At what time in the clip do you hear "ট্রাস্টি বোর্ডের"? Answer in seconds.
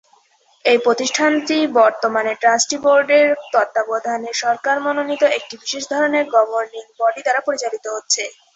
2.41-3.27